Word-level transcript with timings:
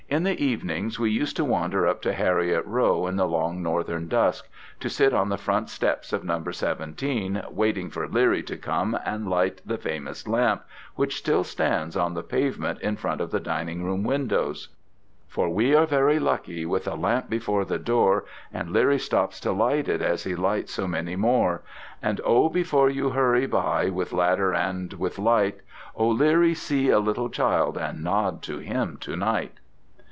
In 0.09 0.23
the 0.23 0.43
evenings 0.43 0.99
we 0.99 1.09
used 1.09 1.37
to 1.37 1.45
wander 1.45 1.87
up 1.87 2.01
to 2.01 2.11
Heriot 2.11 2.65
Row 2.65 3.07
in 3.07 3.15
the 3.15 3.25
long 3.25 3.63
Northern 3.63 4.09
dusk, 4.09 4.45
to 4.81 4.89
sit 4.89 5.13
on 5.13 5.29
the 5.29 5.37
front 5.37 5.69
steps 5.69 6.11
of 6.11 6.25
number 6.25 6.51
17 6.51 7.43
waiting 7.49 7.89
for 7.89 8.05
Leerie 8.09 8.43
to 8.43 8.57
come 8.57 8.99
and 9.05 9.29
light 9.29 9.61
the 9.65 9.77
famous 9.77 10.27
lamp 10.27 10.63
which 10.95 11.15
still 11.15 11.45
stands 11.45 11.95
on 11.95 12.13
the 12.13 12.23
pavement 12.23 12.81
in 12.81 12.97
front 12.97 13.21
of 13.21 13.31
the 13.31 13.39
dining 13.39 13.85
room 13.85 14.03
windows: 14.03 14.67
For 15.29 15.47
we 15.47 15.73
are 15.73 15.85
very 15.85 16.19
lucky, 16.19 16.65
with 16.65 16.89
a 16.89 16.95
lamp 16.95 17.29
before 17.29 17.63
the 17.63 17.79
door, 17.79 18.25
And 18.51 18.73
Leerie 18.73 18.99
stops 18.99 19.39
to 19.39 19.53
light 19.53 19.87
it 19.87 20.01
as 20.01 20.25
he 20.25 20.35
lights 20.35 20.73
so 20.73 20.89
many 20.89 21.15
more; 21.15 21.61
And 22.03 22.19
O! 22.25 22.49
before 22.49 22.89
you 22.89 23.11
hurry 23.11 23.47
by 23.47 23.87
with 23.89 24.11
ladder 24.11 24.53
and 24.53 24.91
with 24.91 25.17
light, 25.17 25.61
O 25.95 26.09
Leerie, 26.09 26.53
see 26.53 26.89
a 26.89 26.99
little 26.99 27.29
child 27.29 27.77
and 27.77 28.03
nod 28.03 28.41
to 28.41 28.57
him 28.57 28.97
to 28.99 29.15
night! 29.15 29.53